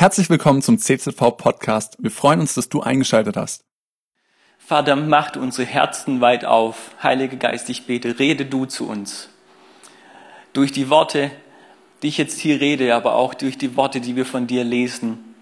[0.00, 1.96] Herzlich willkommen zum CZV Podcast.
[1.98, 3.64] Wir freuen uns, dass du eingeschaltet hast.
[4.56, 6.92] Vater, macht unsere Herzen weit auf.
[7.02, 9.28] Heiliger Geist, ich bete, rede du zu uns.
[10.52, 11.32] Durch die Worte,
[12.00, 15.34] die ich jetzt hier rede, aber auch durch die Worte, die wir von dir lesen,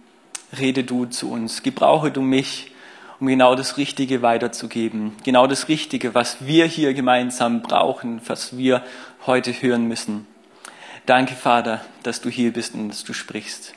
[0.59, 1.63] rede du zu uns.
[1.63, 2.73] Gebrauche du mich,
[3.21, 5.13] um genau das Richtige weiterzugeben.
[5.23, 8.83] Genau das Richtige, was wir hier gemeinsam brauchen, was wir
[9.27, 10.27] heute hören müssen.
[11.05, 13.75] Danke, Vater, dass du hier bist und dass du sprichst.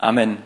[0.00, 0.38] Amen.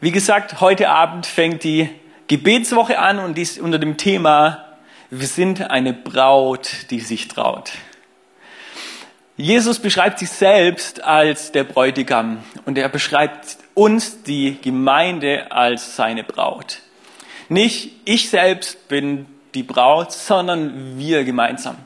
[0.00, 1.88] Wie gesagt, heute Abend fängt die
[2.26, 4.64] Gebetswoche an und dies unter dem Thema
[5.08, 7.74] Wir sind eine Braut, die sich traut.
[9.36, 16.24] Jesus beschreibt sich selbst als der Bräutigam und er beschreibt uns, die Gemeinde, als seine
[16.24, 16.80] Braut.
[17.48, 21.76] Nicht ich selbst bin die Braut, sondern wir gemeinsam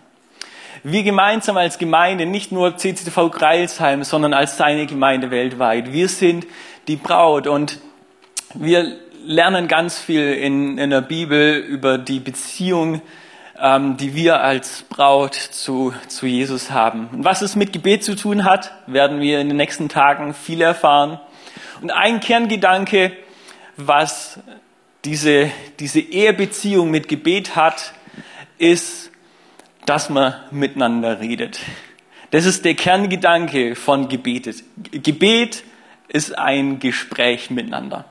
[0.82, 5.92] wir gemeinsam als Gemeinde, nicht nur CCTV Greilsheim, sondern als seine Gemeinde weltweit.
[5.92, 6.46] Wir sind
[6.88, 7.80] die Braut und
[8.54, 13.02] wir lernen ganz viel in, in der Bibel über die Beziehung,
[13.60, 17.08] ähm, die wir als Braut zu, zu Jesus haben.
[17.12, 20.62] Und was es mit Gebet zu tun hat, werden wir in den nächsten Tagen viel
[20.62, 21.20] erfahren.
[21.82, 23.12] Und ein Kerngedanke,
[23.76, 24.40] was
[25.04, 27.92] diese, diese Ehebeziehung mit Gebet hat,
[28.58, 29.09] ist,
[29.86, 31.60] dass man miteinander redet.
[32.30, 34.62] Das ist der Kerngedanke von Gebet.
[34.92, 35.64] Gebet
[36.08, 38.04] ist ein Gespräch miteinander.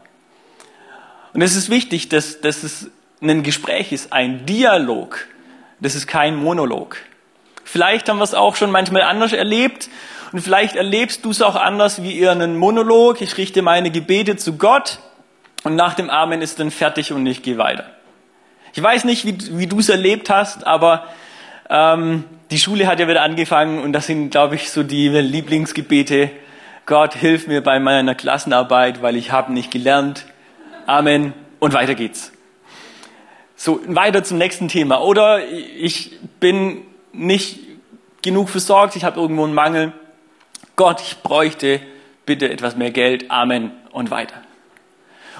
[1.33, 2.89] Und es ist wichtig, dass, dass es
[3.21, 5.27] ein Gespräch ist, ein Dialog.
[5.79, 6.97] Das ist kein Monolog.
[7.63, 9.89] Vielleicht haben wir es auch schon manchmal anders erlebt
[10.31, 13.21] und vielleicht erlebst du es auch anders wie eher einen Monolog.
[13.21, 14.99] Ich richte meine Gebete zu Gott
[15.63, 17.85] und nach dem Amen ist dann fertig und ich gehe weiter.
[18.73, 21.07] Ich weiß nicht, wie, wie du es erlebt hast, aber
[21.69, 26.31] ähm, die Schule hat ja wieder angefangen und das sind, glaube ich, so die Lieblingsgebete.
[26.85, 30.25] Gott, hilf mir bei meiner Klassenarbeit, weil ich habe nicht gelernt.
[30.87, 31.33] Amen.
[31.59, 32.31] Und weiter geht's.
[33.55, 35.01] So, weiter zum nächsten Thema.
[35.01, 36.81] Oder ich bin
[37.13, 37.59] nicht
[38.23, 39.91] genug versorgt, ich habe irgendwo einen Mangel.
[40.75, 41.79] Gott, ich bräuchte
[42.25, 43.29] bitte etwas mehr Geld.
[43.29, 43.71] Amen.
[43.91, 44.35] Und weiter.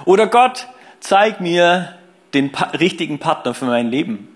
[0.04, 0.68] Oder Gott,
[1.00, 1.94] zeig mir
[2.34, 4.28] den pa richtigen Partner für mein Leben.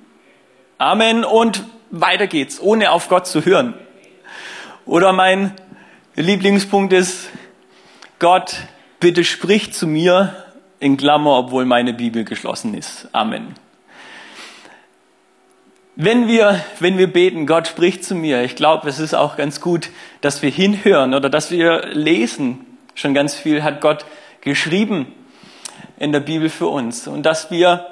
[0.78, 1.24] Amen.
[1.24, 1.62] Und
[2.00, 3.74] weiter geht's, ohne auf Gott zu hören.
[4.86, 5.54] Oder mein
[6.16, 7.28] Lieblingspunkt ist,
[8.18, 8.56] Gott,
[9.00, 10.34] bitte sprich zu mir,
[10.80, 13.08] in Klammer, obwohl meine Bibel geschlossen ist.
[13.12, 13.54] Amen.
[15.96, 19.60] Wenn wir, wenn wir beten, Gott spricht zu mir, ich glaube, es ist auch ganz
[19.60, 19.90] gut,
[20.20, 22.66] dass wir hinhören oder dass wir lesen.
[22.94, 24.04] Schon ganz viel hat Gott
[24.40, 25.06] geschrieben
[25.98, 27.06] in der Bibel für uns.
[27.06, 27.86] Und dass wir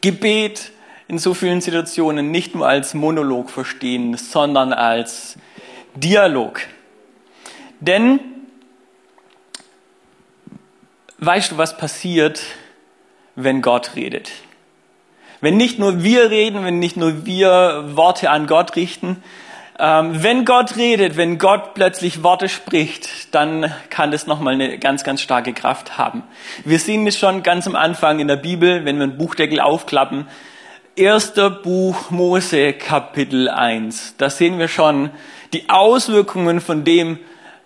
[0.00, 0.70] Gebet
[1.08, 5.36] in so vielen Situationen nicht nur als Monolog verstehen, sondern als
[5.94, 6.60] Dialog.
[7.80, 8.20] Denn,
[11.18, 12.42] weißt du, was passiert,
[13.34, 14.30] wenn Gott redet?
[15.40, 19.22] Wenn nicht nur wir reden, wenn nicht nur wir Worte an Gott richten,
[19.78, 25.04] ähm, wenn Gott redet, wenn Gott plötzlich Worte spricht, dann kann das nochmal eine ganz,
[25.04, 26.22] ganz starke Kraft haben.
[26.64, 30.26] Wir sehen es schon ganz am Anfang in der Bibel, wenn wir einen Buchdeckel aufklappen,
[30.98, 34.14] Erster Buch Mose Kapitel 1.
[34.16, 35.10] Da sehen wir schon
[35.52, 37.18] die Auswirkungen von dem,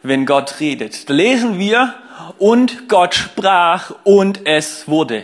[0.03, 1.09] wenn Gott redet.
[1.09, 1.95] Da lesen wir,
[2.39, 5.23] und Gott sprach und es wurde.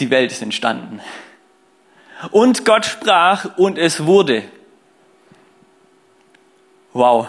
[0.00, 1.02] Die Welt ist entstanden.
[2.30, 4.42] Und Gott sprach und es wurde.
[6.94, 7.28] Wow.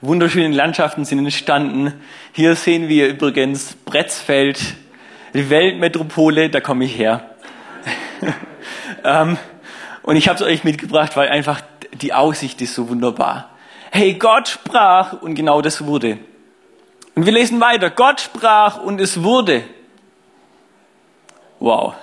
[0.00, 2.00] Wunderschöne Landschaften sind entstanden.
[2.32, 4.60] Hier sehen wir übrigens Bretzfeld,
[5.34, 7.30] die Weltmetropole, da komme ich her.
[9.04, 9.36] ähm,
[10.02, 11.60] und ich habe es euch mitgebracht, weil einfach
[11.92, 13.50] die Aussicht ist so wunderbar.
[13.90, 16.18] Hey, Gott sprach und genau das wurde.
[17.14, 17.90] Und wir lesen weiter.
[17.90, 19.64] Gott sprach und es wurde.
[21.58, 21.94] Wow.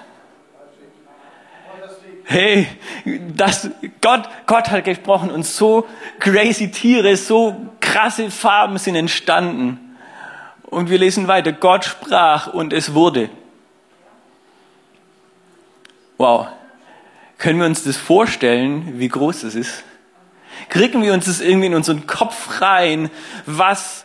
[2.25, 2.67] Hey,
[3.35, 3.69] das,
[4.01, 5.87] Gott, Gott hat gesprochen und so
[6.19, 9.84] crazy Tiere, so krasse Farben sind entstanden.
[10.75, 11.53] Und wir lesen weiter.
[11.53, 13.29] Gott sprach und es wurde.
[16.17, 16.47] Wow.
[17.37, 19.85] Können wir uns das vorstellen, wie groß das ist?
[20.67, 23.09] Kriegen wir uns das irgendwie in unseren Kopf rein,
[23.45, 24.03] was,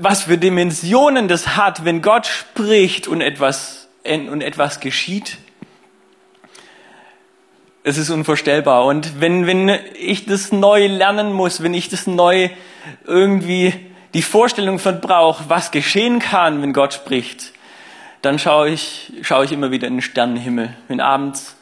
[0.00, 5.38] was für Dimensionen das hat, wenn Gott spricht und etwas, und etwas geschieht?
[7.84, 8.84] Es ist unvorstellbar.
[8.84, 12.48] Und wenn, wenn ich das neu lernen muss, wenn ich das neu
[13.04, 17.52] irgendwie die Vorstellung von Brauch, was geschehen kann, wenn Gott spricht,
[18.20, 20.76] dann schaue ich, schaue ich immer wieder in den Sternenhimmel.
[20.88, 21.56] Wenn abends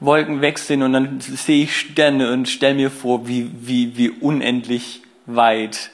[0.00, 4.10] Wolken weg sind und dann sehe ich Sterne und stelle mir vor, wie, wie, wie
[4.10, 5.90] unendlich weit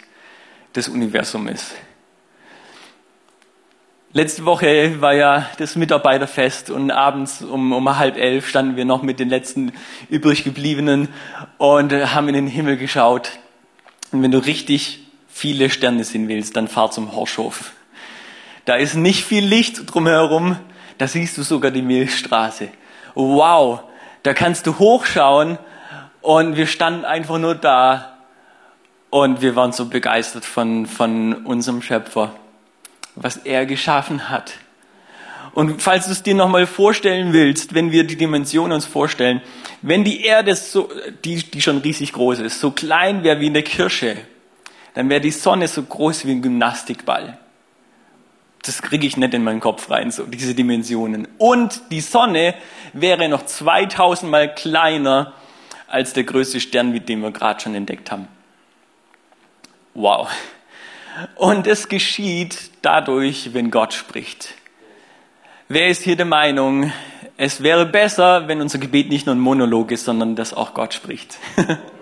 [0.72, 1.74] das Universum ist.
[4.12, 9.02] Letzte Woche war ja das Mitarbeiterfest und abends um, um halb elf standen wir noch
[9.02, 9.72] mit den letzten
[10.08, 11.08] übrig gebliebenen
[11.58, 13.38] und haben in den Himmel geschaut.
[14.10, 15.06] Und wenn du richtig
[15.40, 17.72] viele Sterne sehen willst, dann fahr zum Horschhof.
[18.66, 20.58] Da ist nicht viel Licht drumherum,
[20.98, 22.68] da siehst du sogar die Milchstraße.
[23.14, 23.80] Wow,
[24.22, 25.56] da kannst du hochschauen
[26.20, 28.18] und wir standen einfach nur da
[29.08, 32.34] und wir waren so begeistert von, von unserem Schöpfer,
[33.14, 34.52] was er geschaffen hat.
[35.54, 39.40] Und falls du es dir nochmal vorstellen willst, wenn wir die Dimension uns vorstellen,
[39.80, 40.90] wenn die Erde so,
[41.24, 44.18] die, die schon riesig groß ist, so klein wäre wie eine Kirsche,
[44.94, 47.38] dann wäre die Sonne so groß wie ein Gymnastikball.
[48.62, 51.26] Das kriege ich nicht in meinen Kopf rein, so diese Dimensionen.
[51.38, 52.54] Und die Sonne
[52.92, 55.32] wäre noch 2000 mal kleiner
[55.88, 58.28] als der größte Stern, mit dem wir gerade schon entdeckt haben.
[59.94, 60.28] Wow.
[61.36, 64.54] Und es geschieht dadurch, wenn Gott spricht.
[65.68, 66.92] Wer ist hier der Meinung,
[67.36, 70.94] es wäre besser, wenn unser Gebet nicht nur ein Monolog ist, sondern dass auch Gott
[70.94, 71.38] spricht?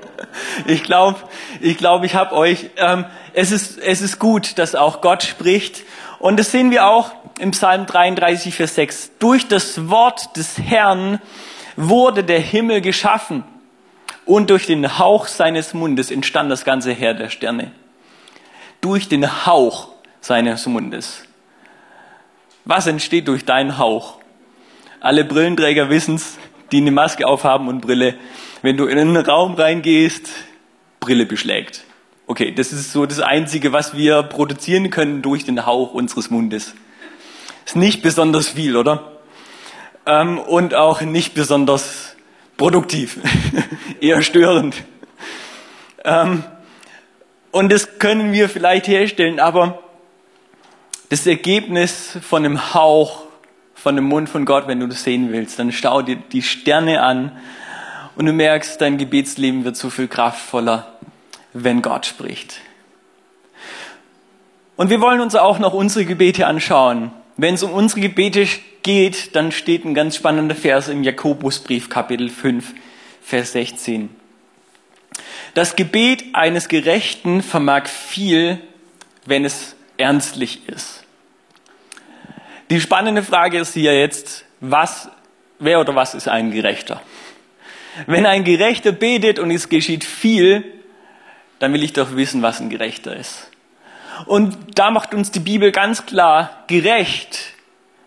[0.67, 1.19] ich glaube,
[1.61, 2.71] ich, glaub, ich habe euch.
[2.77, 5.83] Ähm, es, ist, es ist gut, dass auch Gott spricht.
[6.19, 9.13] Und das sehen wir auch im Psalm 33, Vers 6.
[9.19, 11.21] Durch das Wort des Herrn
[11.77, 13.45] wurde der Himmel geschaffen
[14.25, 17.73] und durch den Hauch seines Mundes entstand das ganze Heer der Sterne.
[18.81, 19.89] Durch den Hauch
[20.21, 21.23] seines Mundes.
[22.65, 24.19] Was entsteht durch deinen Hauch?
[25.01, 26.37] Alle Brillenträger wissen's,
[26.73, 28.17] die eine Maske aufhaben und Brille.
[28.61, 30.29] Wenn du in einen Raum reingehst,
[30.99, 31.85] Brille beschlägt.
[32.27, 36.75] Okay, das ist so das Einzige, was wir produzieren können durch den Hauch unseres Mundes.
[37.65, 39.13] Ist nicht besonders viel, oder?
[40.07, 42.17] Ähm, und auch nicht besonders
[42.57, 43.21] produktiv,
[44.01, 44.75] eher störend.
[46.05, 46.43] Ähm,
[47.53, 49.83] und das können wir vielleicht herstellen, aber
[51.11, 53.23] das Ergebnis von dem Hauch,
[53.75, 57.03] von dem Mund von Gott, wenn du das sehen willst, dann schau dir die Sterne
[57.03, 57.33] an
[58.19, 60.93] und du merkst, dein Gebetsleben wird so viel kraftvoller,
[61.53, 62.61] wenn Gott spricht.
[64.77, 67.13] Und wir wollen uns auch noch unsere Gebete anschauen.
[67.37, 68.49] Wenn es um unsere Gebete
[68.83, 72.75] geht, dann steht ein ganz spannender Vers im Jakobusbrief Kapitel 5,
[73.23, 74.11] Vers 16.
[75.55, 78.59] Das Gebet eines Gerechten vermag viel,
[79.27, 81.05] wenn es ernstlich ist.
[82.71, 85.09] Die spannende Frage ist hier jetzt, was,
[85.61, 87.01] wer oder was ist ein Gerechter?
[88.07, 90.65] Wenn ein Gerechter betet und es geschieht viel,
[91.59, 93.51] dann will ich doch wissen, was ein Gerechter ist.
[94.27, 97.55] Und da macht uns die Bibel ganz klar, gerecht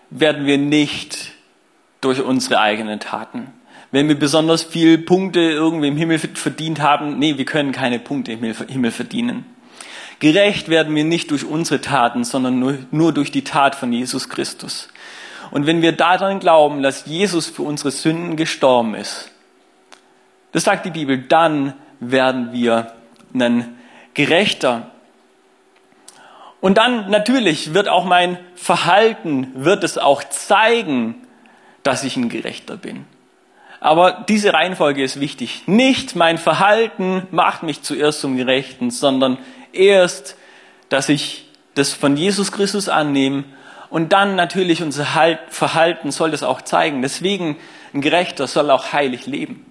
[0.09, 1.31] werden wir nicht
[2.01, 3.47] durch unsere eigenen Taten.
[3.91, 8.31] Wenn wir besonders viel Punkte irgendwie im Himmel verdient haben, nee, wir können keine Punkte
[8.33, 9.45] im Himmel verdienen.
[10.19, 14.29] Gerecht werden wir nicht durch unsere Taten, sondern nur, nur durch die Tat von Jesus
[14.29, 14.87] Christus.
[15.49, 19.30] Und wenn wir daran glauben, dass Jesus für unsere Sünden gestorben ist,
[20.51, 22.93] das sagt die Bibel, dann werden wir
[23.33, 23.77] ein
[24.13, 24.91] Gerechter.
[26.59, 31.15] Und dann natürlich wird auch mein Verhalten, wird es auch zeigen,
[31.83, 33.05] dass ich ein Gerechter bin.
[33.79, 35.63] Aber diese Reihenfolge ist wichtig.
[35.65, 39.39] Nicht mein Verhalten macht mich zuerst zum Gerechten, sondern
[39.73, 40.35] erst,
[40.89, 43.43] dass ich das von Jesus Christus annehme
[43.89, 45.05] und dann natürlich unser
[45.49, 47.01] Verhalten soll das auch zeigen.
[47.01, 47.57] Deswegen
[47.93, 49.70] ein Gerechter soll auch heilig leben.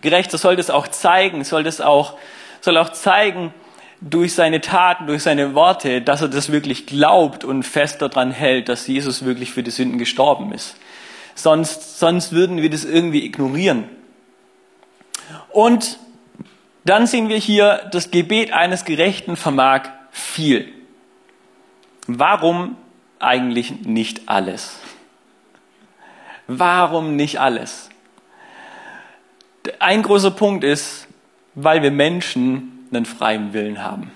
[0.00, 2.18] Gerechter soll das auch zeigen, soll das auch,
[2.60, 3.52] soll auch zeigen,
[4.00, 8.68] durch seine Taten, durch seine Worte, dass er das wirklich glaubt und fest daran hält,
[8.68, 10.76] dass Jesus wirklich für die Sünden gestorben ist.
[11.34, 13.84] Sonst, sonst würden wir das irgendwie ignorieren.
[15.50, 15.98] Und
[16.84, 20.72] dann sehen wir hier, das Gebet eines Gerechten vermag viel.
[22.06, 22.76] Warum
[23.18, 24.78] eigentlich nicht alles?
[26.46, 27.90] Warum nicht alles?
[29.78, 31.08] Ein großer Punkt ist,
[31.54, 34.10] weil wir Menschen einen freien Willen haben.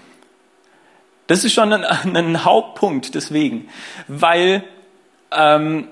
[1.27, 1.85] Das ist schon ein,
[2.17, 3.69] ein Hauptpunkt deswegen,
[4.09, 4.65] weil
[5.31, 5.89] ähm,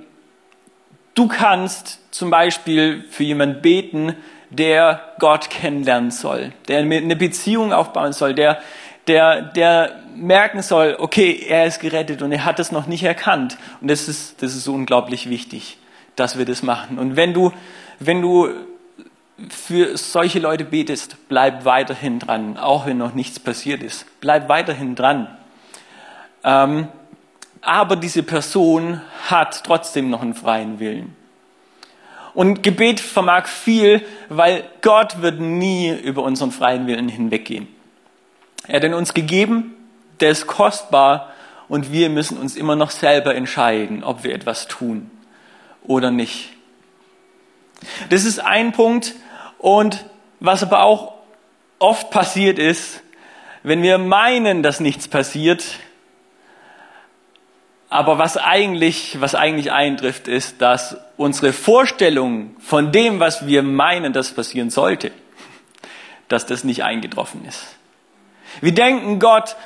[1.14, 4.16] du kannst zum Beispiel für jemanden beten,
[4.50, 8.61] der Gott kennenlernen soll, der eine Beziehung aufbauen soll, der,
[9.07, 13.57] der, der merken soll, okay, er ist gerettet und er hat es noch nicht erkannt.
[13.80, 15.78] Und das ist, das ist unglaublich wichtig,
[16.16, 16.99] dass wir das machen.
[16.99, 17.52] Und wenn du,
[18.00, 18.50] wenn du
[19.49, 24.06] für solche Leute betest, bleib weiterhin dran, auch wenn noch nichts passiert ist.
[24.20, 25.28] Bleib weiterhin dran.
[26.44, 26.88] Ähm,
[27.62, 31.14] aber diese Person hat trotzdem noch einen freien Willen.
[32.32, 37.68] Und Gebet vermag viel, weil Gott wird nie über unseren freien Willen hinweggehen.
[38.66, 39.75] Er hat ihn uns gegeben,
[40.20, 41.32] der ist kostbar
[41.68, 45.11] und wir müssen uns immer noch selber entscheiden, ob wir etwas tun
[45.82, 46.50] oder nicht.
[48.11, 49.14] Das ist ein Punkt
[49.60, 50.04] und
[50.40, 51.12] was aber auch
[51.78, 53.02] oft passiert ist,
[53.62, 55.64] wenn wir meinen, dass nichts passiert,
[57.90, 64.12] aber was eigentlich, was eigentlich eintrifft, ist, dass unsere Vorstellung von dem, was wir meinen,
[64.12, 65.10] dass passieren sollte,
[66.28, 67.62] dass das nicht eingetroffen ist.
[68.60, 69.56] Wir denken, Gott,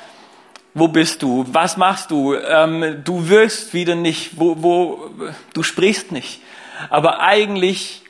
[0.73, 1.45] wo bist du?
[1.51, 2.35] Was machst du?
[2.35, 5.09] Ähm, du wirkst wieder nicht, wo, wo,
[5.53, 6.41] du sprichst nicht.
[6.89, 8.01] Aber eigentlich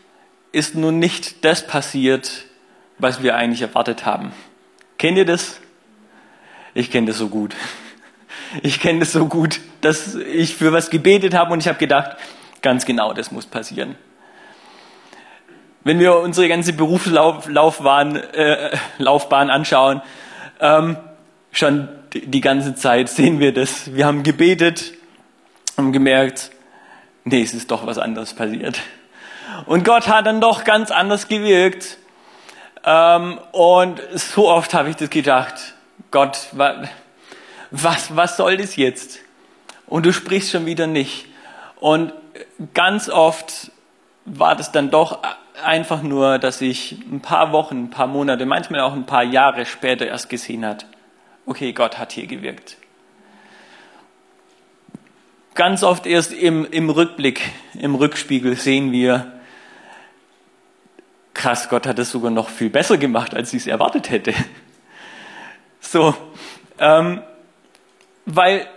[0.56, 2.46] ist nun nicht das passiert,
[2.98, 4.32] was wir eigentlich erwartet haben.
[4.98, 5.60] Kennt ihr das?
[6.74, 7.54] Ich kenne das so gut.
[8.64, 12.16] Ich kenne das so gut, dass ich für was gebetet habe und ich habe gedacht,
[12.62, 13.96] ganz genau, das muss passieren.
[15.84, 18.78] Wenn wir unsere ganze Berufslaufbahn äh,
[19.30, 20.02] anschauen,
[20.62, 20.96] ähm,
[21.52, 23.94] schon die ganze Zeit sehen wir das.
[23.94, 24.94] Wir haben gebetet
[25.76, 26.52] und gemerkt,
[27.26, 28.80] nee, es ist doch was anderes passiert.
[29.66, 31.98] Und Gott hat dann doch ganz anders gewirkt.
[32.84, 35.74] Ähm, und so oft habe ich das gedacht,
[36.12, 36.48] Gott,
[37.72, 39.20] was, was soll das jetzt?
[39.88, 41.28] Und du sprichst schon wieder nicht.
[41.80, 42.14] Und
[42.74, 43.72] ganz oft
[44.26, 45.20] war das dann doch
[45.64, 49.66] einfach nur, dass ich ein paar Wochen, ein paar Monate, manchmal auch ein paar Jahre
[49.66, 50.86] später erst gesehen hat,
[51.46, 52.78] okay, Gott hat hier gewirkt.
[55.54, 57.42] Ganz oft erst im, im Rückblick,
[57.80, 59.32] im Rückspiegel sehen wir,
[61.36, 64.34] krass, Gott hat es sogar noch viel besser gemacht, als ich es erwartet hätte.
[65.88, 66.16] So,
[66.80, 67.22] ähm,
[68.26, 68.68] weil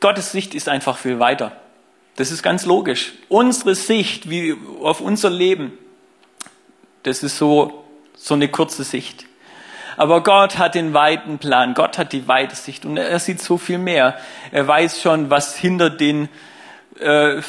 [0.00, 1.52] Gottes Sicht ist einfach viel weiter.
[2.16, 3.12] Das ist ganz logisch.
[3.28, 5.78] Unsere Sicht wie auf unser Leben,
[7.04, 7.84] das ist so,
[8.16, 9.26] so eine kurze Sicht.
[9.96, 13.58] Aber Gott hat den weiten Plan, Gott hat die weite Sicht und er sieht so
[13.58, 14.16] viel mehr.
[14.50, 16.28] Er weiß schon, was hinter den
[16.98, 17.40] äh,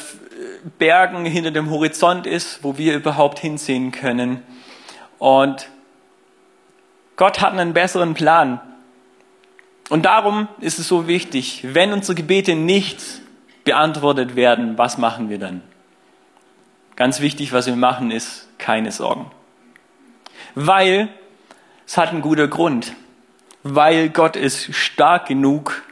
[0.78, 4.42] Bergen, hinter dem Horizont ist, wo wir überhaupt hinsehen können.
[5.18, 5.68] Und
[7.16, 8.60] Gott hat einen besseren Plan.
[9.88, 13.02] Und darum ist es so wichtig, wenn unsere Gebete nicht
[13.64, 15.62] beantwortet werden, was machen wir dann?
[16.96, 19.30] Ganz wichtig, was wir machen, ist keine Sorgen.
[20.54, 21.08] Weil
[21.86, 22.92] es hat einen guten Grund.
[23.62, 25.82] Weil Gott ist stark genug,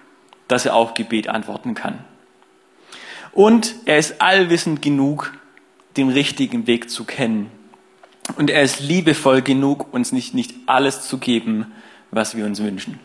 [0.48, 2.04] dass er auf Gebet antworten kann.
[3.32, 5.32] Und er ist allwissend genug,
[5.96, 7.50] den richtigen Weg zu kennen.
[8.34, 11.72] Und er ist liebevoll genug, uns nicht, nicht alles zu geben,
[12.10, 12.98] was wir uns wünschen.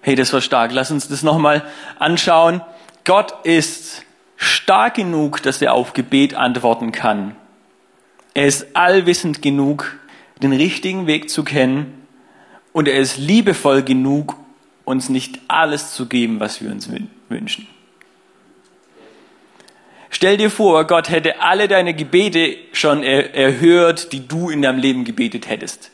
[0.00, 0.72] Hey, das war stark.
[0.72, 1.64] Lass uns das nochmal
[1.98, 2.60] anschauen.
[3.04, 4.04] Gott ist
[4.36, 7.36] stark genug, dass er auf Gebet antworten kann.
[8.34, 9.98] Er ist allwissend genug,
[10.42, 12.06] den richtigen Weg zu kennen.
[12.72, 14.36] Und er ist liebevoll genug,
[14.84, 16.88] uns nicht alles zu geben, was wir uns
[17.28, 17.66] wünschen.
[20.10, 25.04] Stell dir vor, Gott hätte alle deine Gebete schon erhört, die du in deinem Leben
[25.04, 25.90] gebetet hättest.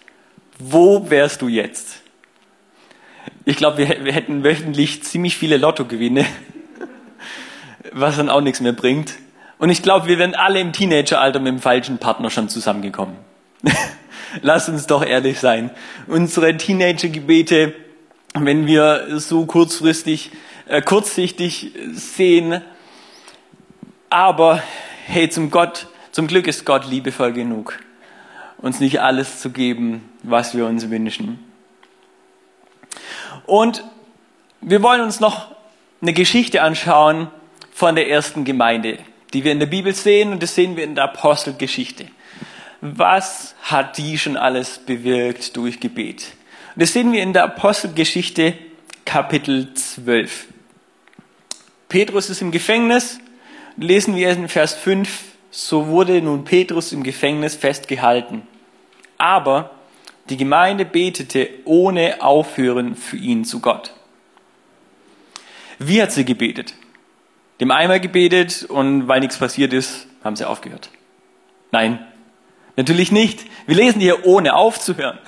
[0.59, 2.01] Wo wärst du jetzt?
[3.45, 6.25] Ich glaube, wir, wir hätten wöchentlich ziemlich viele Lottogewinne,
[7.93, 9.15] was dann auch nichts mehr bringt.
[9.59, 13.17] Und ich glaube, wir wären alle im Teenageralter mit dem falschen Partner schon zusammengekommen.
[14.43, 15.71] Lass uns doch ehrlich sein.
[16.07, 17.75] Unsere Teenagergebete,
[18.35, 20.31] wenn wir so kurzfristig,
[20.67, 22.63] äh, kurzsichtig sehen,
[24.15, 24.63] aber
[25.07, 27.81] hey, zum Gott, zum Glück ist Gott liebevoll genug,
[28.59, 31.45] uns nicht alles zu geben, was wir uns wünschen.
[33.45, 33.83] Und
[34.61, 35.49] wir wollen uns noch
[36.01, 37.27] eine Geschichte anschauen
[37.73, 38.99] von der ersten Gemeinde,
[39.33, 42.07] die wir in der Bibel sehen und das sehen wir in der Apostelgeschichte.
[42.83, 46.35] Was hat die schon alles bewirkt durch Gebet?
[46.77, 48.55] Und das sehen wir in der Apostelgeschichte
[49.05, 50.47] Kapitel 12.
[51.89, 53.19] Petrus ist im Gefängnis.
[53.77, 58.43] Lesen wir in Vers 5, so wurde nun Petrus im Gefängnis festgehalten.
[59.19, 59.71] Aber
[60.29, 63.95] die Gemeinde betete ohne Aufhören für ihn zu Gott.
[65.79, 66.75] Wie hat sie gebetet?
[67.61, 70.91] Dem einmal gebetet und weil nichts passiert ist, haben sie aufgehört.
[71.73, 72.05] Nein,
[72.77, 73.45] natürlich nicht.
[73.67, 75.19] Wir lesen hier ohne aufzuhören.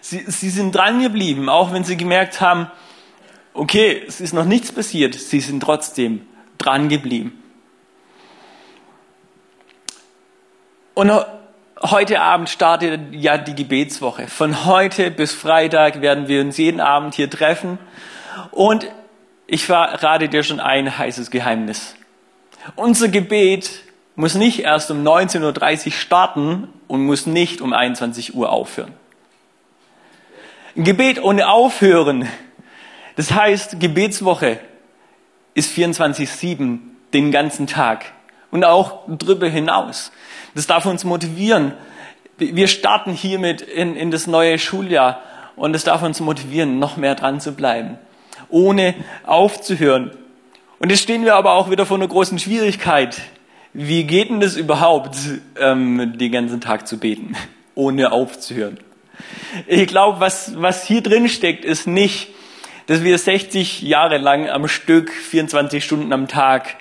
[0.00, 2.70] Sie, sie sind dran geblieben, auch wenn sie gemerkt haben,
[3.54, 5.14] okay, es ist noch nichts passiert.
[5.14, 6.26] Sie sind trotzdem
[6.58, 7.41] dran geblieben.
[10.94, 11.10] Und
[11.82, 14.26] heute Abend startet ja die Gebetswoche.
[14.28, 17.78] Von heute bis Freitag werden wir uns jeden Abend hier treffen.
[18.50, 18.86] Und
[19.46, 21.94] ich verrate dir schon ein heißes Geheimnis.
[22.76, 23.70] Unser Gebet
[24.16, 28.92] muss nicht erst um 19.30 Uhr starten und muss nicht um 21 Uhr aufhören.
[30.76, 32.28] Ein Gebet ohne Aufhören,
[33.16, 34.58] das heißt, Gebetswoche
[35.54, 36.78] ist 24-7
[37.12, 38.06] den ganzen Tag
[38.50, 40.12] und auch drüber hinaus.
[40.54, 41.72] Das darf uns motivieren.
[42.38, 45.22] Wir starten hiermit in, in das neue Schuljahr
[45.56, 47.98] und es darf uns motivieren, noch mehr dran zu bleiben,
[48.48, 48.94] ohne
[49.24, 50.10] aufzuhören.
[50.78, 53.20] Und jetzt stehen wir aber auch wieder vor einer großen Schwierigkeit.
[53.72, 55.16] Wie geht denn das überhaupt,
[55.58, 57.36] ähm, den ganzen Tag zu beten,
[57.74, 58.78] ohne aufzuhören?
[59.66, 62.28] Ich glaube, was, was hier drin steckt, ist nicht,
[62.86, 66.76] dass wir 60 Jahre lang am Stück, 24 Stunden am Tag,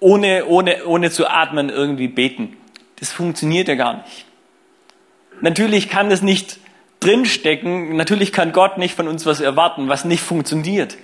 [0.00, 2.56] ohne, ohne, ohne zu atmen irgendwie beten.
[2.96, 4.26] Das funktioniert ja gar nicht.
[5.40, 6.58] Natürlich kann das nicht
[7.00, 10.96] drinstecken, natürlich kann Gott nicht von uns was erwarten, was nicht funktioniert,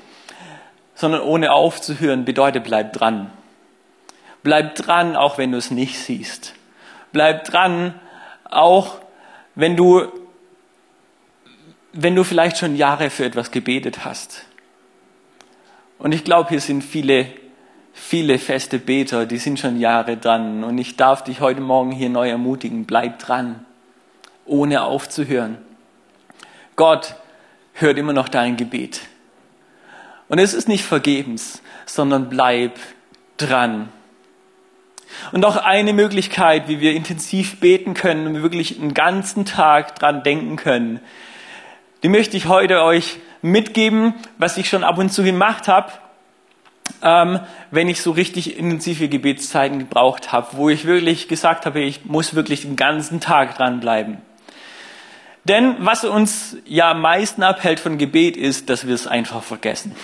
[0.95, 3.31] sondern ohne aufzuhören bedeutet, bleib dran.
[4.43, 6.55] Bleib dran, auch wenn du es nicht siehst.
[7.13, 7.95] Bleib dran,
[8.45, 9.01] auch
[9.55, 10.07] wenn du,
[11.93, 14.47] wenn du vielleicht schon Jahre für etwas gebetet hast.
[15.99, 17.27] Und ich glaube, hier sind viele,
[18.01, 20.65] viele feste Beter, die sind schon Jahre dran.
[20.65, 23.65] Und ich darf dich heute Morgen hier neu ermutigen, bleib dran,
[24.47, 25.59] ohne aufzuhören.
[26.77, 27.15] Gott
[27.75, 29.03] hört immer noch dein Gebet.
[30.29, 32.79] Und es ist nicht vergebens, sondern bleib
[33.37, 33.91] dran.
[35.33, 40.23] Und auch eine Möglichkeit, wie wir intensiv beten können und wirklich einen ganzen Tag dran
[40.23, 41.01] denken können,
[42.03, 45.93] die möchte ich heute euch mitgeben, was ich schon ab und zu gemacht habe,
[47.03, 52.05] ähm, wenn ich so richtig intensive Gebetszeiten gebraucht habe, wo ich wirklich gesagt habe, ich
[52.05, 54.19] muss wirklich den ganzen Tag dranbleiben.
[55.45, 59.95] Denn was uns ja am meisten abhält von Gebet ist, dass wir es einfach vergessen.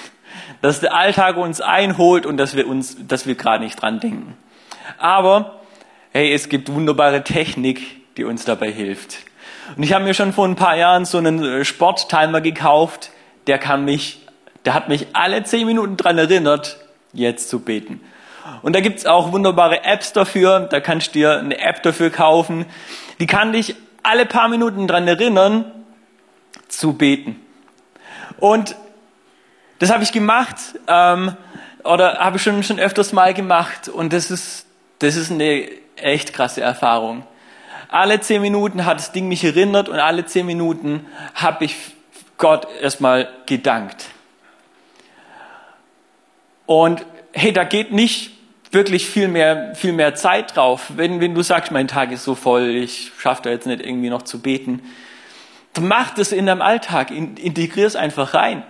[0.62, 4.34] Dass der Alltag uns einholt und dass wir uns, dass wir gerade nicht dran denken.
[4.98, 5.60] Aber,
[6.12, 7.82] hey, es gibt wunderbare Technik,
[8.16, 9.18] die uns dabei hilft.
[9.76, 13.10] Und ich habe mir schon vor ein paar Jahren so einen äh, Sporttimer gekauft,
[13.46, 14.25] der kann mich,
[14.66, 16.76] der hat mich alle zehn Minuten dran erinnert,
[17.12, 18.00] jetzt zu beten.
[18.62, 22.66] Und da gibt's auch wunderbare Apps dafür, da kannst du dir eine App dafür kaufen.
[23.18, 25.64] Die kann dich alle paar Minuten dran erinnern,
[26.68, 27.40] zu beten.
[28.38, 28.76] Und
[29.78, 31.36] das habe ich gemacht, ähm,
[31.82, 33.88] oder habe ich schon, schon öfters mal gemacht.
[33.88, 34.66] Und das ist
[34.98, 37.24] das ist eine echt krasse Erfahrung.
[37.88, 41.76] Alle zehn Minuten hat das Ding mich erinnert und alle zehn Minuten habe ich
[42.38, 44.06] Gott erstmal gedankt.
[46.66, 48.32] Und hey, da geht nicht
[48.72, 50.92] wirklich viel mehr, viel mehr Zeit drauf.
[50.96, 54.10] Wenn, wenn du sagst, mein Tag ist so voll, ich schaffe da jetzt nicht irgendwie
[54.10, 54.82] noch zu beten,
[55.74, 58.62] dann mach das in deinem Alltag, integrier es einfach rein.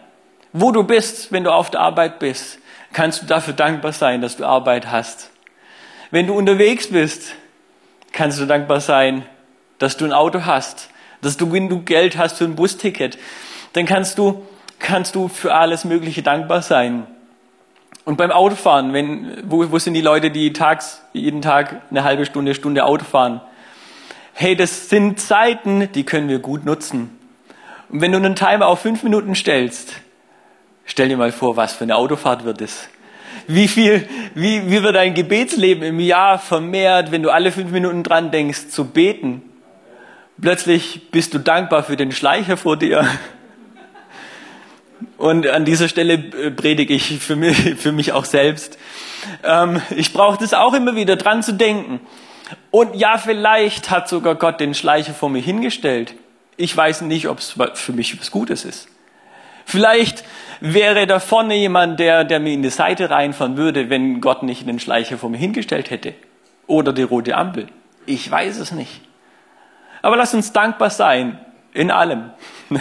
[0.52, 2.58] Wo du bist, wenn du auf der Arbeit bist,
[2.92, 5.30] kannst du dafür dankbar sein, dass du Arbeit hast.
[6.10, 7.34] Wenn du unterwegs bist,
[8.12, 9.26] kannst du dankbar sein,
[9.78, 10.88] dass du ein Auto hast,
[11.20, 13.18] dass du, wenn du Geld hast für ein Busticket,
[13.72, 14.46] dann kannst du,
[14.78, 17.06] kannst du für alles Mögliche dankbar sein.
[18.06, 22.24] Und beim Autofahren, wenn, wo, wo sind die Leute, die tags, jeden Tag eine halbe
[22.24, 23.40] Stunde, Stunde Auto fahren?
[24.32, 27.18] Hey, das sind Zeiten, die können wir gut nutzen.
[27.88, 29.92] Und wenn du einen Timer auf fünf Minuten stellst,
[30.84, 32.88] stell dir mal vor, was für eine Autofahrt wird es.
[33.48, 38.04] Wie viel, wie, wie wird dein Gebetsleben im Jahr vermehrt, wenn du alle fünf Minuten
[38.04, 39.42] dran denkst, zu beten?
[40.40, 43.04] Plötzlich bist du dankbar für den Schleicher vor dir.
[45.18, 48.78] Und an dieser Stelle äh, predige ich für mich, für mich auch selbst.
[49.44, 52.00] Ähm, ich brauche das auch immer wieder, dran zu denken.
[52.70, 56.14] Und ja, vielleicht hat sogar Gott den Schleicher vor mir hingestellt.
[56.56, 58.88] Ich weiß nicht, ob es für mich was Gutes ist.
[59.64, 60.24] Vielleicht
[60.60, 64.66] wäre da vorne jemand, der, der mir in die Seite reinfahren würde, wenn Gott nicht
[64.66, 66.14] den Schleicher vor mir hingestellt hätte.
[66.66, 67.66] Oder die rote Ampel.
[68.06, 69.00] Ich weiß es nicht.
[70.02, 71.40] Aber lass uns dankbar sein
[71.72, 72.30] in allem.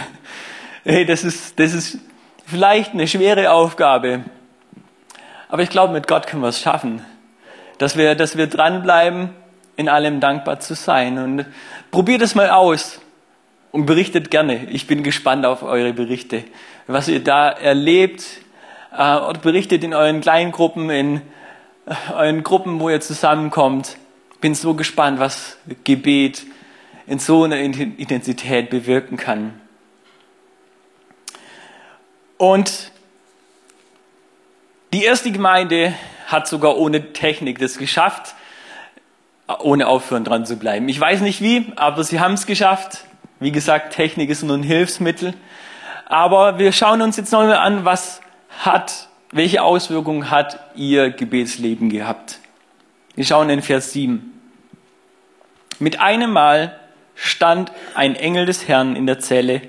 [0.84, 1.98] hey, das ist, das ist
[2.46, 4.24] vielleicht eine schwere Aufgabe.
[5.48, 7.04] Aber ich glaube, mit Gott können wir es schaffen.
[7.78, 9.30] Dass wir, dass wir dranbleiben,
[9.76, 11.18] in allem dankbar zu sein.
[11.18, 11.46] Und
[11.90, 13.00] probiert es mal aus
[13.72, 14.64] und berichtet gerne.
[14.70, 16.44] Ich bin gespannt auf eure Berichte,
[16.86, 18.24] was ihr da erlebt.
[18.96, 21.20] Äh, und berichtet in euren kleinen Gruppen, in
[21.86, 23.98] äh, euren Gruppen, wo ihr zusammenkommt.
[24.40, 26.44] Bin so gespannt, was Gebet
[27.06, 29.60] in so einer Intensität bewirken kann.
[32.38, 32.90] Und
[34.92, 35.94] die erste Gemeinde
[36.26, 38.34] hat sogar ohne Technik das geschafft,
[39.60, 40.88] ohne aufhören dran zu bleiben.
[40.88, 43.04] Ich weiß nicht wie, aber sie haben es geschafft.
[43.38, 45.34] Wie gesagt, Technik ist nur ein Hilfsmittel.
[46.06, 48.20] Aber wir schauen uns jetzt nochmal an, was
[48.60, 52.38] hat, welche Auswirkungen hat ihr Gebetsleben gehabt.
[53.14, 54.32] Wir schauen in Vers 7.
[55.78, 56.78] Mit einem Mal
[57.14, 59.62] stand ein Engel des Herrn in der Zelle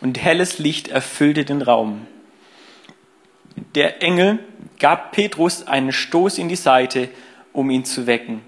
[0.00, 2.06] und helles Licht erfüllte den Raum.
[3.74, 4.38] Der Engel
[4.78, 7.08] gab Petrus einen Stoß in die Seite,
[7.52, 8.42] um ihn zu wecken.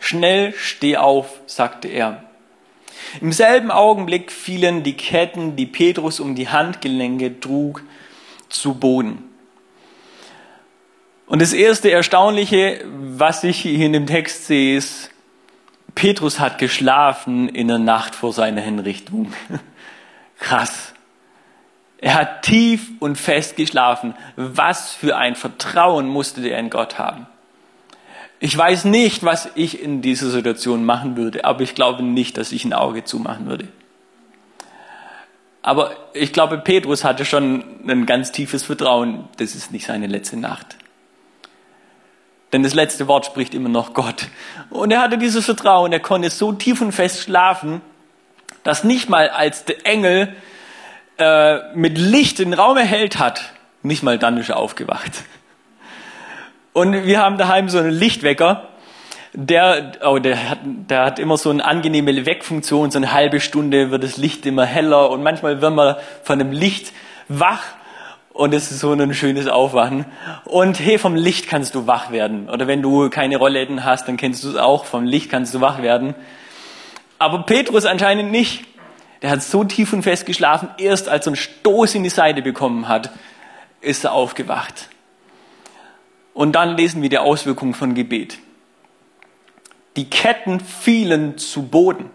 [0.00, 2.24] Schnell steh auf, sagte er.
[3.20, 7.82] Im selben Augenblick fielen die Ketten, die Petrus um die Handgelenke trug,
[8.48, 9.24] zu Boden.
[11.26, 15.10] Und das erste Erstaunliche, was ich hier in dem Text sehe, ist,
[15.94, 19.32] Petrus hat geschlafen in der Nacht vor seiner Hinrichtung.
[20.38, 20.92] Krass.
[22.00, 24.14] Er hat tief und fest geschlafen.
[24.36, 27.26] Was für ein Vertrauen musste er in Gott haben.
[28.40, 32.52] Ich weiß nicht, was ich in dieser Situation machen würde, aber ich glaube nicht, dass
[32.52, 33.66] ich ein Auge zumachen würde.
[35.60, 40.36] Aber ich glaube, Petrus hatte schon ein ganz tiefes Vertrauen, das ist nicht seine letzte
[40.36, 40.76] Nacht.
[42.52, 44.28] Denn das letzte Wort spricht immer noch Gott.
[44.70, 47.82] Und er hatte dieses Vertrauen, er konnte so tief und fest schlafen,
[48.62, 50.34] dass nicht mal als der Engel
[51.18, 55.12] äh, mit Licht den Raum erhellt hat, nicht mal dann ist er aufgewacht.
[56.72, 58.68] Und wir haben daheim so einen Lichtwecker,
[59.32, 63.90] der, oh, der, hat, der hat immer so eine angenehme Weckfunktion, so eine halbe Stunde
[63.90, 66.92] wird das Licht immer heller und manchmal wird man von dem Licht
[67.28, 67.62] wach
[68.32, 70.04] und es ist so ein schönes Aufwachen.
[70.44, 72.48] Und hey, vom Licht kannst du wach werden.
[72.48, 75.60] Oder wenn du keine Rollläden hast, dann kennst du es auch, vom Licht kannst du
[75.60, 76.14] wach werden.
[77.18, 78.64] Aber Petrus anscheinend nicht.
[79.22, 82.40] Der hat so tief und fest geschlafen, erst als er einen Stoß in die Seite
[82.40, 83.10] bekommen hat,
[83.80, 84.88] ist er aufgewacht.
[86.34, 88.38] Und dann lesen wir die Auswirkungen von Gebet.
[89.96, 92.10] Die Ketten fielen zu Boden.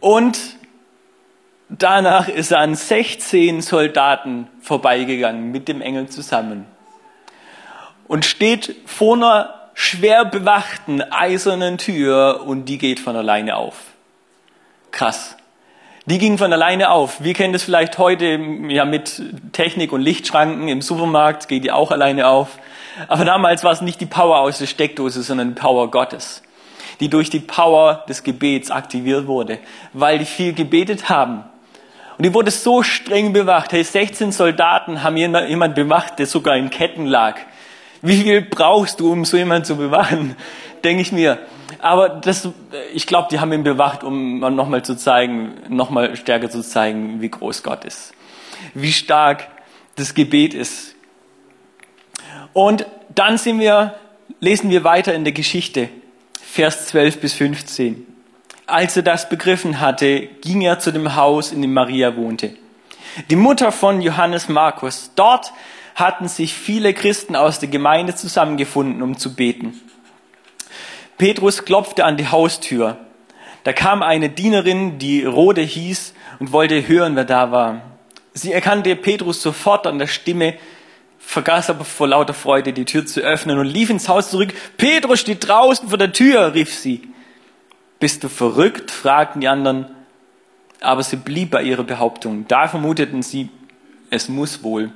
[0.00, 0.38] Und
[1.68, 6.64] danach ist er an 16 Soldaten vorbeigegangen mit dem Engel zusammen
[8.08, 13.76] und steht vor einer schwer bewachten eisernen Tür und die geht von alleine auf.
[14.90, 15.36] Krass.
[16.06, 17.22] Die ging von alleine auf.
[17.22, 21.90] Wir kennen das vielleicht heute ja mit Technik und Lichtschranken im Supermarkt, geht die auch
[21.90, 22.58] alleine auf.
[23.08, 26.42] Aber damals war es nicht die Power aus der Steckdose, sondern die Power Gottes,
[26.98, 29.58] die durch die Power des Gebets aktiviert wurde,
[29.92, 31.44] weil die viel gebetet haben.
[32.18, 33.72] Und die wurde so streng bewacht.
[33.72, 37.36] Hey, 16 Soldaten haben jemand bewacht, der sogar in Ketten lag.
[38.02, 40.36] Wie viel brauchst du, um so jemanden zu bewachen?
[40.84, 41.38] Denke ich mir.
[41.80, 42.48] Aber das,
[42.94, 47.28] ich glaube, die haben ihn bewacht, um nochmal zu zeigen, nochmal stärker zu zeigen, wie
[47.28, 48.12] groß Gott ist.
[48.74, 49.48] Wie stark
[49.96, 50.94] das Gebet ist.
[52.52, 53.94] Und dann sind wir,
[54.40, 55.88] lesen wir weiter in der Geschichte,
[56.42, 58.06] Vers 12 bis 15.
[58.66, 62.54] Als er das begriffen hatte, ging er zu dem Haus, in dem Maria wohnte.
[63.28, 65.10] Die Mutter von Johannes Markus.
[65.16, 65.52] Dort
[66.00, 69.78] hatten sich viele Christen aus der Gemeinde zusammengefunden, um zu beten.
[71.18, 72.96] Petrus klopfte an die Haustür.
[73.64, 77.82] Da kam eine Dienerin, die Rode hieß, und wollte hören, wer da war.
[78.32, 80.54] Sie erkannte Petrus sofort an der Stimme,
[81.18, 84.54] vergaß aber vor lauter Freude die Tür zu öffnen und lief ins Haus zurück.
[84.78, 87.02] Petrus steht draußen vor der Tür, rief sie.
[87.98, 88.90] Bist du verrückt?
[88.90, 89.86] fragten die anderen.
[90.80, 92.46] Aber sie blieb bei ihrer Behauptung.
[92.48, 93.50] Da vermuteten sie,
[94.08, 94.90] es muss wohl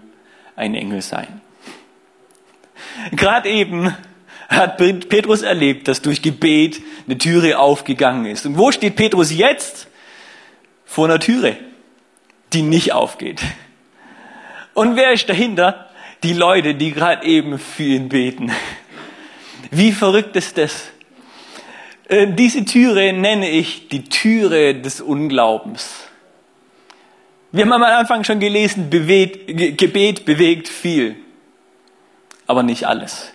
[0.56, 1.40] ein Engel sein.
[3.12, 3.94] Gerade eben
[4.48, 8.46] hat Petrus erlebt, dass durch Gebet eine Türe aufgegangen ist.
[8.46, 9.88] Und wo steht Petrus jetzt?
[10.84, 11.56] Vor einer Türe,
[12.52, 13.40] die nicht aufgeht.
[14.74, 15.88] Und wer ist dahinter?
[16.22, 18.52] Die Leute, die gerade eben für ihn beten.
[19.70, 20.90] Wie verrückt ist das?
[22.08, 26.06] Äh, diese Türe nenne ich die Türe des Unglaubens.
[27.54, 31.14] Wir haben am Anfang schon gelesen, Gebet bewegt viel,
[32.48, 33.30] aber nicht alles.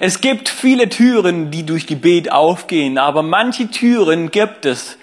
[0.00, 4.96] Es gibt viele Türen, die durch Gebet aufgehen, aber manche Türen gibt es,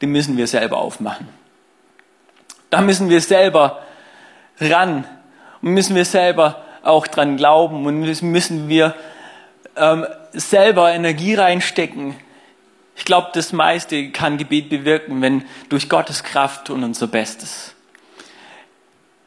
[0.00, 1.28] die müssen wir selber aufmachen.
[2.70, 3.82] Da müssen wir selber
[4.58, 5.04] ran
[5.60, 8.94] und müssen wir selber auch dran glauben und müssen wir
[9.76, 12.14] ähm, selber Energie reinstecken.
[13.02, 17.74] Ich glaube, das meiste kann Gebet bewirken, wenn durch Gottes Kraft und unser Bestes.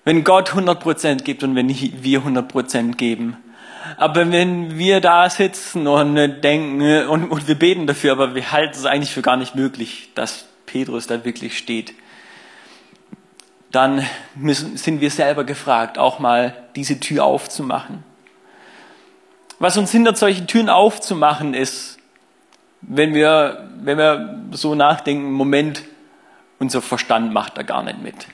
[0.06, 3.36] Wenn Gott 100% gibt und wenn wir 100% geben.
[3.98, 8.76] Aber wenn wir da sitzen und denken und, und wir beten dafür, aber wir halten
[8.78, 11.94] es eigentlich für gar nicht möglich, dass Petrus da wirklich steht,
[13.74, 18.06] dann müssen, sind wir selber gefragt, auch mal diese Tür aufzumachen.
[19.60, 21.95] Was uns hindert, solche Türen aufzumachen, ist,
[22.88, 25.84] wenn wir, wenn wir so nachdenken, Moment,
[26.60, 28.28] unser Verstand macht da gar nicht mit.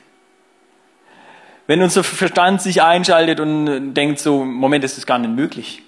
[1.68, 5.84] Wenn unser Verstand sich einschaltet und denkt so, Moment, das ist gar nicht möglich.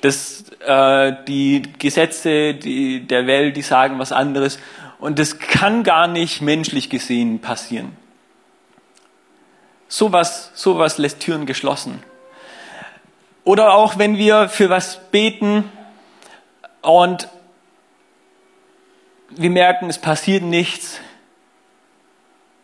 [0.00, 4.58] Das, äh, die Gesetze die, der Welt, die sagen was anderes.
[4.98, 7.96] Und das kann gar nicht menschlich gesehen passieren.
[9.88, 12.02] Sowas, sowas lässt Türen geschlossen.
[13.44, 15.70] Oder auch wenn wir für was beten
[16.82, 17.28] und
[19.30, 21.00] wir merken, es passiert nichts.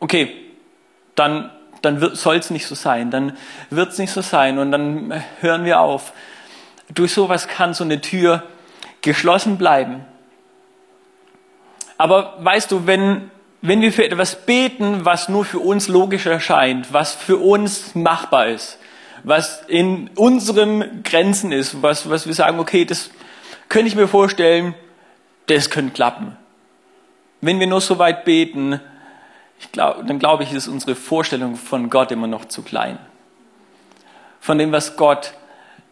[0.01, 0.35] Okay,
[1.14, 1.51] dann,
[1.83, 3.37] dann soll es nicht so sein, dann
[3.70, 6.12] wird es nicht so sein und dann hören wir auf.
[6.92, 8.42] Durch sowas kann so eine Tür
[9.01, 10.05] geschlossen bleiben.
[11.98, 16.92] Aber weißt du, wenn, wenn wir für etwas beten, was nur für uns logisch erscheint,
[16.92, 18.79] was für uns machbar ist,
[19.25, 23.11] was in unseren Grenzen ist, was, was wir sagen, okay, das
[23.68, 24.75] könnte ich mir vorstellen,
[25.46, 26.37] das könnte klappen.
[27.45, 28.81] Wenn wir nur so weit beten,
[29.73, 32.99] glaub, dann glaube ich, ist unsere Vorstellung von Gott immer noch zu klein.
[34.41, 35.35] Von dem, was Gott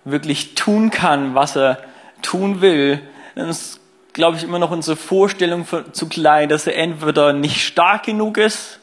[0.05, 1.79] wirklich tun kann, was er
[2.23, 3.01] tun will,
[3.35, 3.81] dann ist,
[4.13, 8.79] glaube ich, immer noch unsere Vorstellung zu klein, dass er entweder nicht stark genug ist,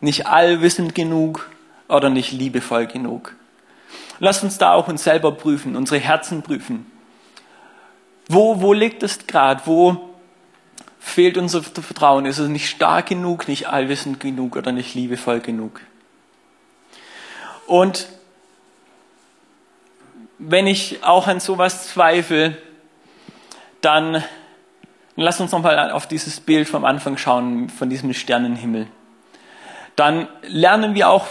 [0.00, 1.50] nicht allwissend genug
[1.86, 3.34] oder nicht liebevoll genug.
[4.20, 6.90] Lasst uns da auch uns selber prüfen, unsere Herzen prüfen.
[8.26, 9.60] Wo, wo liegt es gerade?
[9.66, 10.09] Wo
[11.00, 12.26] fehlt unser Vertrauen?
[12.26, 15.80] Ist es nicht stark genug, nicht allwissend genug oder nicht liebevoll genug?
[17.66, 18.06] Und
[20.38, 22.56] wenn ich auch an sowas zweifle,
[23.80, 24.22] dann
[25.16, 28.86] lass uns nochmal auf dieses Bild vom Anfang schauen, von diesem Sternenhimmel.
[29.96, 31.26] Dann lernen wir auch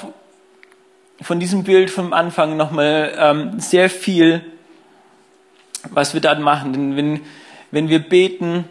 [1.22, 4.46] von diesem Bild vom Anfang nochmal ähm, sehr viel,
[5.90, 6.74] was wir dann machen.
[6.74, 7.22] Denn wenn,
[7.72, 8.66] wenn wir beten,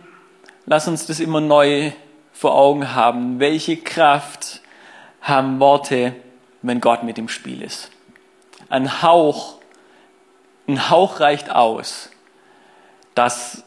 [0.68, 1.92] lass uns das immer neu
[2.32, 3.40] vor Augen haben.
[3.40, 4.60] Welche Kraft
[5.22, 6.14] haben Worte,
[6.62, 7.90] wenn Gott mit im Spiel ist?
[8.68, 9.56] Ein Hauch,
[10.68, 12.10] ein Hauch reicht aus,
[13.14, 13.64] dass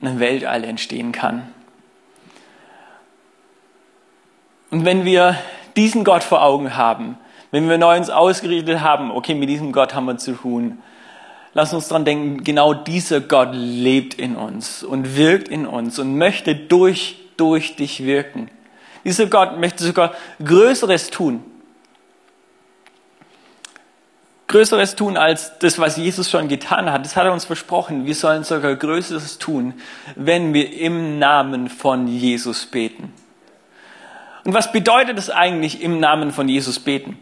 [0.00, 1.52] eine Weltall entstehen kann.
[4.70, 5.36] Und wenn wir
[5.76, 7.18] diesen Gott vor Augen haben,
[7.52, 10.82] wenn wir neu uns ausgerichtet haben, okay, mit diesem Gott haben wir zu tun,
[11.54, 16.16] lass uns dran denken, genau dieser Gott lebt in uns und wirkt in uns und
[16.16, 18.50] möchte durch, durch dich wirken.
[19.04, 21.42] Dieser Gott möchte sogar Größeres tun.
[24.48, 27.04] Größeres tun als das, was Jesus schon getan hat.
[27.04, 28.04] Das hat er uns versprochen.
[28.04, 29.74] Wir sollen sogar Größeres tun,
[30.14, 33.12] wenn wir im Namen von Jesus beten.
[34.44, 37.18] Und was bedeutet es eigentlich, im Namen von Jesus beten?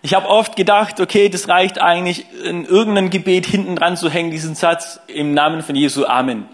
[0.00, 4.30] Ich habe oft gedacht, okay, das reicht eigentlich, in irgendeinem Gebet hinten dran zu hängen,
[4.30, 6.46] diesen Satz im Namen von Jesu Amen.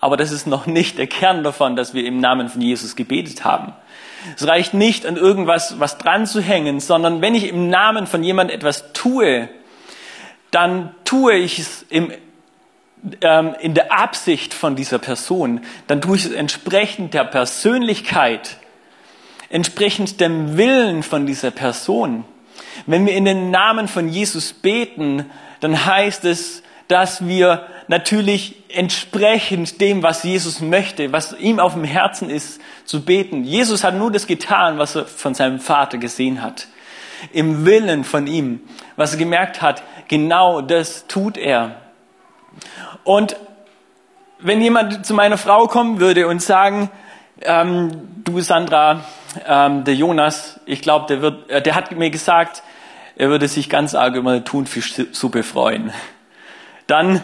[0.00, 3.44] Aber das ist noch nicht der Kern davon, dass wir im Namen von Jesus gebetet
[3.44, 3.74] haben.
[4.36, 8.22] Es reicht nicht, an irgendwas was dran zu hängen, sondern wenn ich im Namen von
[8.22, 9.50] jemand etwas tue,
[10.50, 12.10] dann tue ich es im,
[13.20, 15.60] ähm, in der Absicht von dieser Person.
[15.88, 18.56] Dann tue ich es entsprechend der Persönlichkeit
[19.54, 22.24] entsprechend dem Willen von dieser Person.
[22.86, 29.80] Wenn wir in den Namen von Jesus beten, dann heißt es, dass wir natürlich entsprechend
[29.80, 33.44] dem, was Jesus möchte, was ihm auf dem Herzen ist, zu beten.
[33.44, 36.66] Jesus hat nur das getan, was er von seinem Vater gesehen hat.
[37.32, 38.60] Im Willen von ihm,
[38.96, 41.76] was er gemerkt hat, genau das tut er.
[43.04, 43.36] Und
[44.40, 46.90] wenn jemand zu meiner Frau kommen würde und sagen,
[47.40, 49.04] ähm, du Sandra,
[49.46, 52.62] ähm, der Jonas, ich glaube, der, äh, der hat mir gesagt,
[53.16, 55.92] er würde sich ganz arg über eine Thunfischsuppe freuen.
[56.86, 57.22] Dann,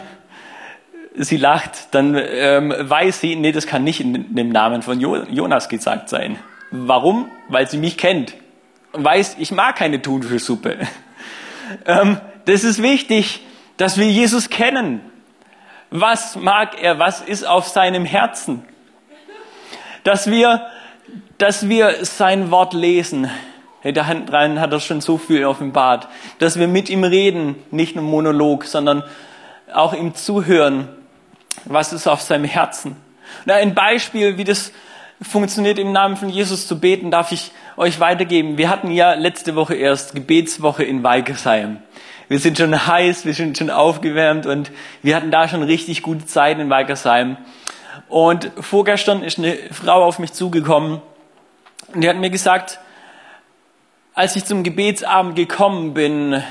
[1.15, 5.23] sie lacht, dann ähm, weiß sie, nee, das kann nicht in dem Namen von jo
[5.23, 6.37] Jonas gesagt sein.
[6.71, 7.29] Warum?
[7.49, 8.33] Weil sie mich kennt
[8.93, 10.77] und weiß, ich mag keine Thunfischsuppe.
[11.85, 13.45] ähm, das ist wichtig,
[13.77, 15.01] dass wir Jesus kennen.
[15.89, 16.99] Was mag er?
[16.99, 18.63] Was ist auf seinem Herzen?
[20.03, 20.65] Dass wir
[21.41, 23.27] dass wir sein Wort lesen.
[23.81, 26.07] Hey, da dran hat er schon so viel offenbart.
[26.37, 29.03] Dass wir mit ihm reden, nicht nur Monolog, sondern
[29.73, 30.87] auch ihm zuhören.
[31.65, 32.95] Was ist auf seinem Herzen?
[33.45, 34.71] Na, ein Beispiel, wie das
[35.19, 38.59] funktioniert, im Namen von Jesus zu beten, darf ich euch weitergeben.
[38.59, 41.77] Wir hatten ja letzte Woche erst Gebetswoche in Weigersheim.
[42.27, 46.27] Wir sind schon heiß, wir sind schon aufgewärmt und wir hatten da schon richtig gute
[46.27, 47.37] Zeit in Weigersheim.
[48.09, 51.01] Und vorgestern ist eine Frau auf mich zugekommen
[51.93, 52.79] und die hat mir gesagt,
[54.13, 56.43] als ich zum Gebetsabend gekommen bin,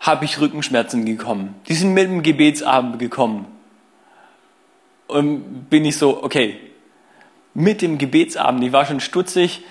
[0.00, 1.54] habe ich Rückenschmerzen gekommen.
[1.68, 3.46] Die sind mit dem Gebetsabend gekommen.
[5.06, 6.58] Und bin ich so, okay,
[7.52, 9.62] mit dem Gebetsabend, ich war schon stutzig.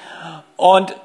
[0.56, 0.96] Und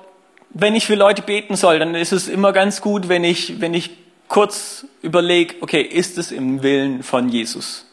[0.51, 3.75] wenn ich für Leute beten soll, dann ist es immer ganz gut, wenn ich, wenn
[3.75, 3.91] ich
[4.29, 7.87] kurz überlege, okay, ist es im Willen von Jesus?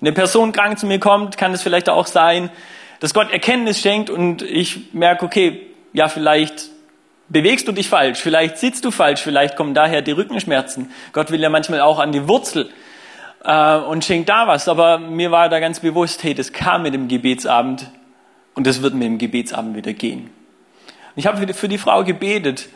[0.00, 2.50] Eine Person krank zu mir kommt, kann es vielleicht auch sein,
[3.00, 6.70] dass Gott Erkenntnis schenkt und ich merke, okay, ja, vielleicht
[7.28, 10.90] bewegst du dich falsch, vielleicht sitzt du falsch, vielleicht kommen daher die Rückenschmerzen.
[11.12, 12.70] Gott will ja manchmal auch an die Wurzel
[13.44, 14.68] äh, und schenkt da was.
[14.68, 17.90] Aber mir war da ganz bewusst, hey, das kam mit dem Gebetsabend
[18.54, 20.30] und das wird mit dem Gebetsabend wieder gehen.
[21.16, 22.68] Ich habe für die Frau gebetet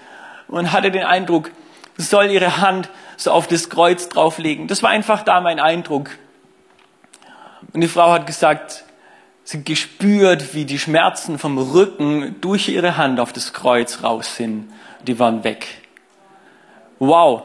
[0.49, 1.51] und hatte den Eindruck,
[1.97, 4.67] sie soll ihre Hand so auf das Kreuz drauflegen.
[4.67, 6.11] Das war einfach da mein Eindruck.
[7.73, 8.85] Und die Frau hat gesagt,
[9.53, 14.69] sie gespürt, wie die Schmerzen vom Rücken durch ihre Hand auf das Kreuz raus sind.
[15.07, 15.67] Die waren weg.
[16.99, 17.43] Wow.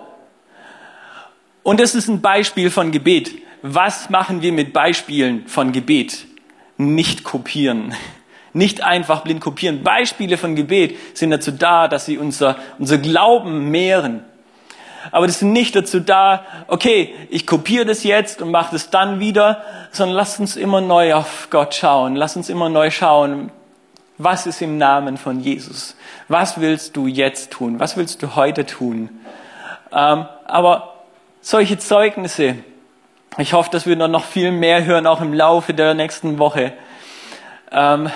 [1.63, 3.31] Und das ist ein Beispiel von Gebet.
[3.61, 6.25] Was machen wir mit Beispielen von Gebet?
[6.77, 7.93] Nicht kopieren.
[8.53, 9.83] Nicht einfach blind kopieren.
[9.83, 14.21] Beispiele von Gebet sind dazu da, dass sie unser, unser Glauben mehren.
[15.11, 19.19] Aber das sind nicht dazu da, okay, ich kopiere das jetzt und mache das dann
[19.19, 22.15] wieder, sondern lasst uns immer neu auf Gott schauen.
[22.15, 23.51] Lasst uns immer neu schauen,
[24.17, 25.95] was ist im Namen von Jesus?
[26.27, 27.79] Was willst du jetzt tun?
[27.79, 29.09] Was willst du heute tun?
[29.91, 30.95] Ähm, aber
[31.41, 32.55] solche Zeugnisse.
[33.37, 36.73] Ich hoffe, dass wir noch viel mehr hören, auch im Laufe der nächsten Woche.
[37.71, 38.09] Ähm,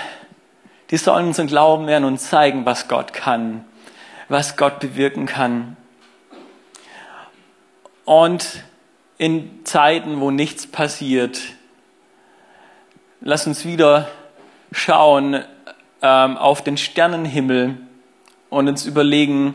[0.90, 3.64] die sollen unseren Glauben werden und zeigen, was Gott kann,
[4.28, 5.78] was Gott bewirken kann.
[8.12, 8.62] Und
[9.18, 11.40] in Zeiten, wo nichts passiert,
[13.22, 14.10] lass uns wieder
[14.74, 15.46] schauen
[16.02, 17.78] ähm, auf den Sternenhimmel
[18.50, 19.54] und uns überlegen,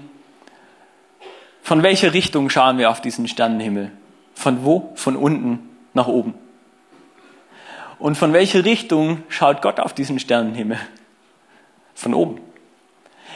[1.61, 3.93] von welcher Richtung schauen wir auf diesen Sternenhimmel?
[4.35, 4.91] Von wo?
[4.95, 6.33] Von unten nach oben.
[7.99, 10.79] Und von welcher Richtung schaut Gott auf diesen Sternenhimmel?
[11.95, 12.41] Von oben.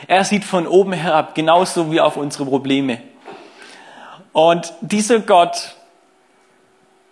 [0.07, 3.03] Er sieht von oben herab, genauso wie auf unsere Probleme.
[4.33, 5.75] Und dieser Gott,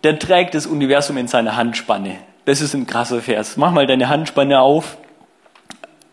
[0.03, 2.17] der trägt das Universum in seiner Handspanne.
[2.45, 3.57] Das ist ein krasser Vers.
[3.57, 4.97] Mach mal deine Handspanne auf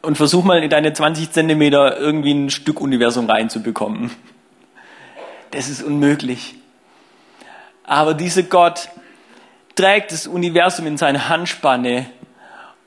[0.02, 4.10] und versuch mal in deine 20 Zentimeter irgendwie ein Stück Universum reinzubekommen.
[5.52, 6.54] Das ist unmöglich.
[7.84, 8.88] Aber dieser Gott
[9.76, 12.06] trägt das Universum in seine Handspanne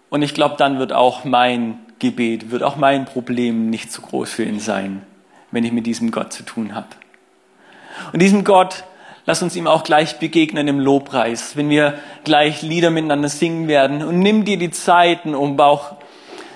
[0.09, 4.31] und ich glaube, dann wird auch mein Gebet, wird auch mein Problem nicht zu groß
[4.31, 5.03] für ihn sein,
[5.51, 6.87] wenn ich mit diesem Gott zu tun habe.
[8.13, 8.83] Und diesem Gott,
[9.25, 14.03] lass uns ihm auch gleich begegnen im Lobpreis, wenn wir gleich Lieder miteinander singen werden.
[14.03, 15.93] Und nimm dir die Zeiten, um auch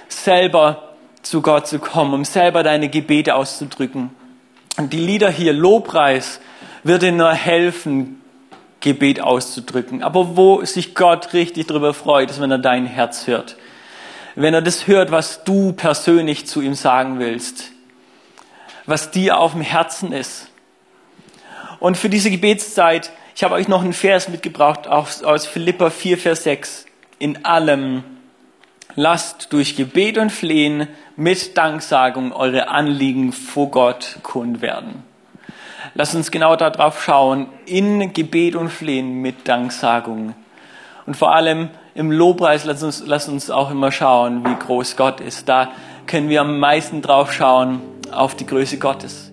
[0.07, 4.11] selber zu Gott zu kommen, um selber deine Gebete auszudrücken.
[4.77, 6.39] Und die Lieder hier, Lobpreis,
[6.83, 8.21] wird dir nur helfen,
[8.83, 10.03] Gebet auszudrücken.
[10.03, 13.55] Aber wo sich Gott richtig darüber freut, ist, wenn er dein Herz hört.
[14.35, 17.71] Wenn er das hört, was du persönlich zu ihm sagen willst.
[18.85, 20.49] Was dir auf dem Herzen ist.
[21.83, 26.17] Und für diese Gebetszeit, ich habe euch noch einen Vers mitgebracht aus, aus Philippa 4,
[26.17, 26.85] Vers 6.
[27.19, 28.05] In allem
[28.95, 35.03] lasst durch Gebet und Flehen mit Danksagung eure Anliegen vor Gott kund werden.
[35.93, 40.35] Lasst uns genau darauf schauen, in Gebet und Flehen mit Danksagung.
[41.05, 45.19] Und vor allem im Lobpreis, lasst uns, lasst uns auch immer schauen, wie groß Gott
[45.19, 45.49] ist.
[45.49, 45.73] Da
[46.07, 49.32] können wir am meisten drauf schauen, auf die Größe Gottes.